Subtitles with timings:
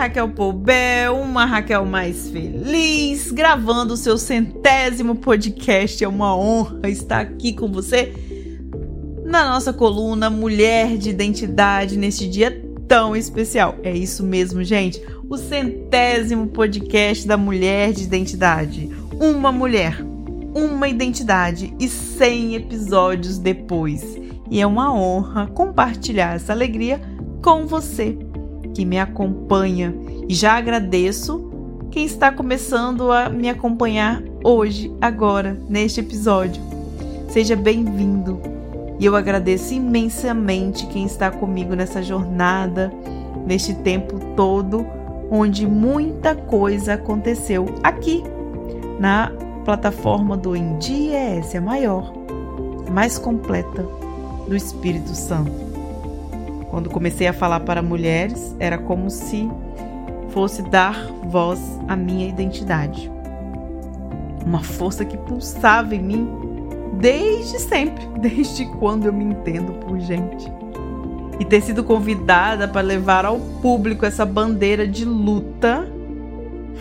[0.00, 6.02] Raquel Poubel, uma Raquel mais feliz, gravando o seu centésimo podcast.
[6.02, 8.10] É uma honra estar aqui com você
[9.26, 13.76] na nossa coluna Mulher de Identidade neste dia tão especial.
[13.82, 15.02] É isso mesmo, gente.
[15.28, 18.88] O centésimo podcast da Mulher de Identidade.
[19.20, 20.02] Uma mulher,
[20.54, 24.18] uma identidade e 100 episódios depois.
[24.50, 26.98] E é uma honra compartilhar essa alegria
[27.42, 28.16] com você
[28.74, 29.94] que me acompanha.
[30.28, 31.50] E já agradeço
[31.90, 36.62] quem está começando a me acompanhar hoje, agora, neste episódio.
[37.28, 38.40] Seja bem-vindo.
[38.98, 42.92] E eu agradeço imensamente quem está comigo nessa jornada,
[43.46, 44.86] neste tempo todo,
[45.30, 48.22] onde muita coisa aconteceu aqui
[48.98, 49.32] na
[49.64, 52.12] plataforma do Endies, a maior,
[52.90, 53.82] mais completa
[54.46, 55.79] do Espírito Santo.
[56.70, 59.50] Quando comecei a falar para mulheres, era como se
[60.28, 63.10] fosse dar voz à minha identidade.
[64.46, 66.28] Uma força que pulsava em mim
[66.94, 70.50] desde sempre, desde quando eu me entendo por gente.
[71.40, 75.90] E ter sido convidada para levar ao público essa bandeira de luta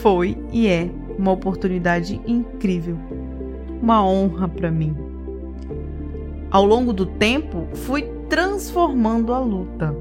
[0.00, 2.96] foi e é uma oportunidade incrível,
[3.80, 4.94] uma honra para mim.
[6.50, 9.94] Ao longo do tempo, fui transformando a luta,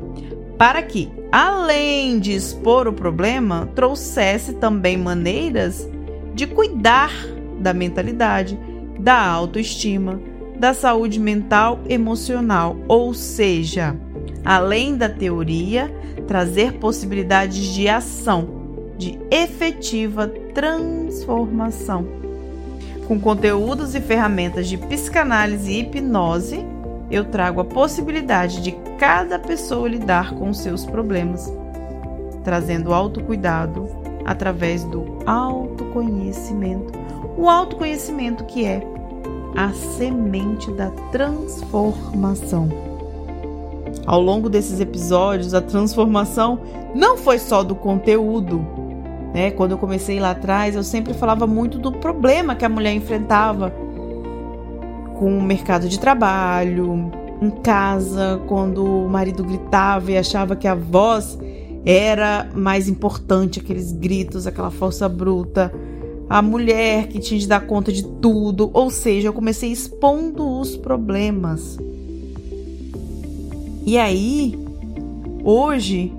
[0.58, 5.86] para que, além de expor o problema, trouxesse também maneiras
[6.34, 7.12] de cuidar
[7.60, 8.58] da mentalidade,
[8.98, 10.18] da autoestima,
[10.58, 13.98] da saúde mental emocional, ou seja,
[14.46, 15.94] além da teoria,
[16.26, 22.08] trazer possibilidades de ação, de efetiva transformação.
[23.10, 26.71] Com conteúdos e ferramentas de psicanálise e hipnose,
[27.12, 31.52] eu trago a possibilidade de cada pessoa lidar com seus problemas,
[32.44, 33.88] trazendo autocuidado
[34.26, 36.94] através do autoconhecimento.
[37.38, 38.82] O autoconhecimento que é
[39.56, 42.70] a semente da transformação.
[44.06, 46.60] Ao longo desses episódios, a transformação
[46.96, 48.66] não foi só do conteúdo.
[49.34, 49.52] Né?
[49.52, 53.74] Quando eu comecei lá atrás, eu sempre falava muito do problema que a mulher enfrentava
[55.22, 60.74] com o mercado de trabalho, em casa, quando o marido gritava e achava que a
[60.74, 61.38] voz
[61.86, 65.72] era mais importante, aqueles gritos, aquela força bruta,
[66.28, 70.76] a mulher que tinha de dar conta de tudo, ou seja, eu comecei expondo os
[70.76, 71.78] problemas.
[73.86, 74.58] E aí,
[75.44, 76.12] hoje,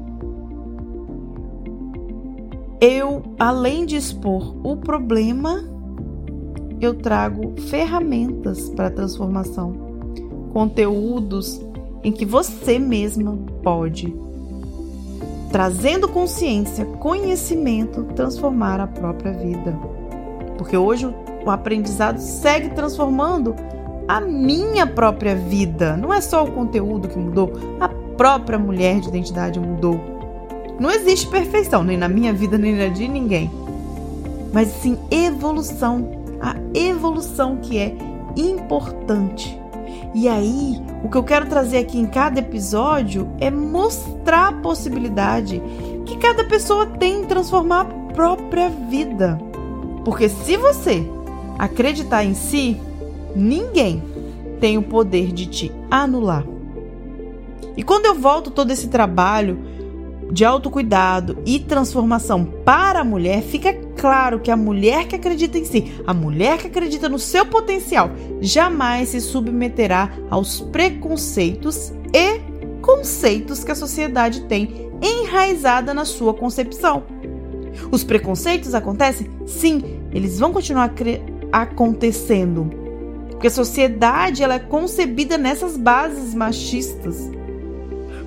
[2.81, 5.65] eu, além de expor o problema,
[6.85, 9.73] eu trago ferramentas para transformação,
[10.53, 11.61] conteúdos
[12.03, 14.13] em que você mesma pode,
[15.53, 19.79] trazendo consciência, conhecimento, transformar a própria vida.
[20.59, 21.07] Porque hoje
[21.45, 23.55] o aprendizado segue transformando
[24.09, 25.97] a minha própria vida.
[25.97, 30.01] Não é só o conteúdo que mudou, a própria mulher de identidade mudou.
[30.81, 33.49] Não existe perfeição, nem na minha vida, nem na de ninguém.
[34.53, 37.97] Mas sim evolução a evolução que é
[38.37, 39.57] importante.
[40.15, 45.63] E aí, o que eu quero trazer aqui em cada episódio é mostrar a possibilidade
[46.05, 49.39] que cada pessoa tem em transformar a própria vida.
[50.05, 51.09] Porque se você
[51.59, 52.79] acreditar em si,
[53.35, 54.03] ninguém
[54.61, 56.45] tem o poder de te anular.
[57.77, 59.59] E quando eu volto todo esse trabalho
[60.33, 65.65] de autocuidado e transformação para a mulher, fica claro que a mulher que acredita em
[65.67, 68.11] si, a mulher que acredita no seu potencial,
[68.41, 72.41] jamais se submeterá aos preconceitos e
[72.81, 77.05] conceitos que a sociedade tem enraizada na sua concepção.
[77.91, 79.31] Os preconceitos acontecem?
[79.47, 80.93] Sim, eles vão continuar
[81.53, 82.71] acontecendo.
[83.29, 87.31] Porque a sociedade ela é concebida nessas bases machistas.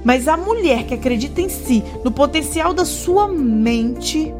[0.06, 4.32] Mas a mulher que acredita em si, no potencial da sua mente,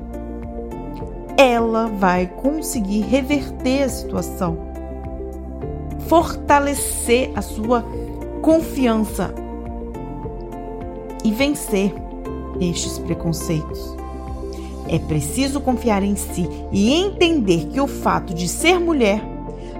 [1.36, 4.60] ela vai conseguir reverter a situação,
[6.08, 7.84] fortalecer a sua
[8.44, 9.34] confiança.
[11.24, 11.92] E vencer
[12.62, 13.96] estes preconceitos.
[14.88, 19.20] É preciso confiar em si e entender que o fato de ser mulher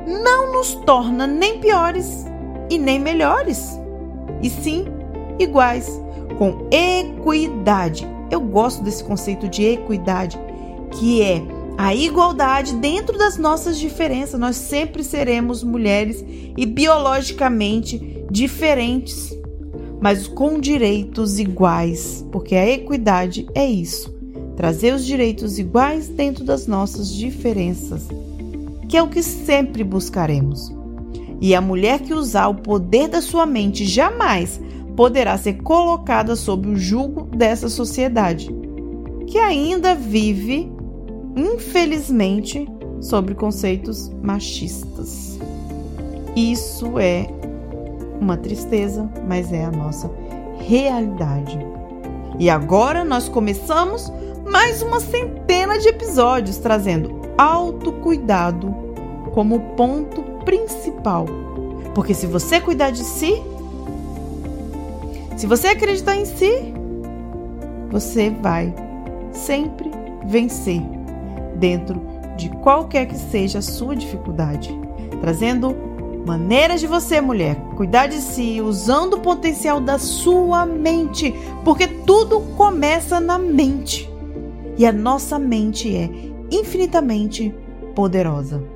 [0.08, 2.26] não nos torna nem piores
[2.72, 3.80] e nem melhores,
[4.42, 4.95] e sim
[5.40, 5.90] iguais,
[6.38, 8.08] com equidade.
[8.30, 10.40] Eu gosto desse conceito de equidade,
[10.92, 11.42] que é
[11.78, 14.40] a igualdade dentro das nossas diferenças.
[14.40, 16.24] Nós sempre seremos mulheres
[16.58, 19.38] e biologicamente diferentes,
[20.02, 24.14] mas com direitos iguais, porque a equidade é isso.
[24.56, 28.08] trazer os direitos iguais dentro das nossas diferenças,
[28.88, 30.74] que é o que sempre buscaremos.
[31.42, 34.60] E a mulher que usar o poder da sua mente jamais
[34.96, 38.50] poderá ser colocada sob o jugo dessa sociedade,
[39.28, 40.72] que ainda vive,
[41.36, 42.68] infelizmente,
[43.02, 45.38] sobre conceitos machistas.
[46.36, 47.28] Isso é
[48.20, 50.10] uma tristeza, mas é a nossa
[50.60, 51.60] realidade.
[52.40, 54.12] E agora nós começamos
[54.46, 58.74] mais uma centena de episódios trazendo autocuidado
[59.34, 61.26] como ponto principal.
[61.94, 63.42] Porque se você cuidar de si,
[65.36, 66.74] se você acreditar em si,
[67.90, 68.74] você vai
[69.32, 69.90] sempre
[70.26, 70.82] vencer
[71.56, 72.02] dentro
[72.38, 74.78] de qualquer que seja a sua dificuldade,
[75.22, 75.76] trazendo
[76.26, 81.34] maneiras de você, mulher, cuidar de si, usando o potencial da sua mente,
[81.64, 84.10] porque tudo começa na mente.
[84.78, 86.10] E a nossa mente é
[86.52, 87.54] infinitamente
[87.94, 88.75] poderosa.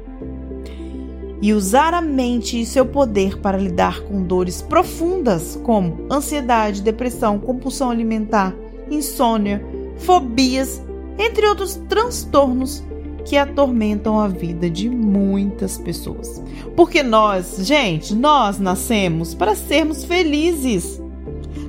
[1.41, 7.39] E usar a mente e seu poder para lidar com dores profundas, como ansiedade, depressão,
[7.39, 8.53] compulsão alimentar,
[8.91, 9.65] insônia,
[9.97, 10.83] fobias,
[11.17, 12.83] entre outros transtornos
[13.25, 16.41] que atormentam a vida de muitas pessoas.
[16.75, 21.01] Porque nós, gente, nós nascemos para sermos felizes.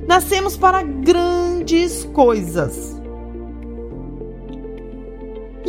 [0.07, 3.00] Nascemos para grandes coisas.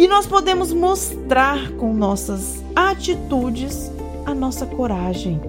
[0.03, 3.89] E nós podemos mostrar com nossas atitudes
[4.27, 5.41] a nossa coragem,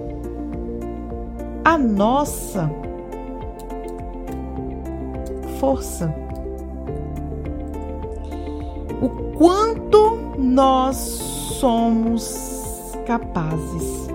[1.64, 2.70] a nossa
[5.58, 6.14] força.
[9.02, 10.94] O quanto nós
[11.58, 14.06] somos capazes,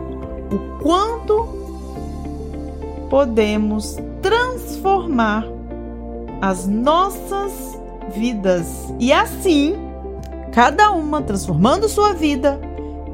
[0.53, 1.49] o quanto
[3.09, 5.43] podemos transformar
[6.41, 7.77] as nossas
[8.15, 9.88] vidas e assim,
[10.59, 12.59] cada uma transformando sua vida,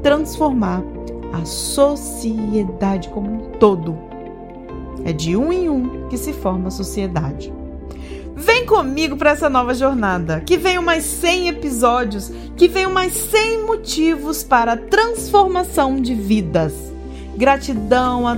[0.02, 0.82] transformar
[1.32, 3.96] a sociedade como um todo.
[5.04, 7.54] É de um em um que se forma a sociedade.
[8.34, 10.40] Vem comigo para essa nova jornada.
[10.40, 16.74] Que venham mais 100 episódios, que venham mais 100 motivos para transformação de vidas.
[17.36, 18.36] Gratidão a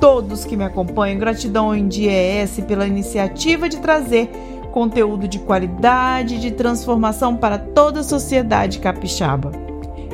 [0.00, 4.30] todos que me acompanham, gratidão ao INDIES pela iniciativa de trazer
[4.76, 9.50] conteúdo de qualidade, de transformação para toda a sociedade capixaba.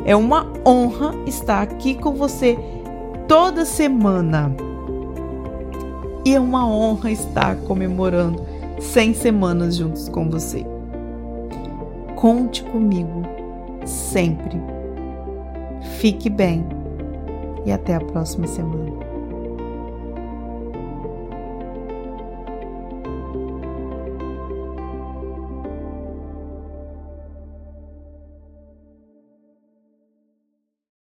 [0.05, 2.57] É uma honra estar aqui com você
[3.27, 4.55] toda semana.
[6.25, 8.41] E é uma honra estar comemorando
[8.79, 10.65] 100 semanas juntos com você.
[12.15, 13.23] Conte comigo
[13.85, 14.63] sempre.
[15.99, 16.65] Fique bem
[17.67, 19.12] e até a próxima semana.